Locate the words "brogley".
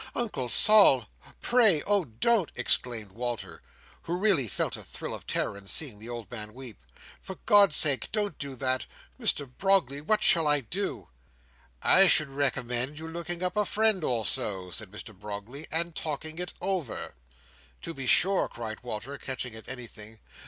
9.45-10.01, 15.13-15.67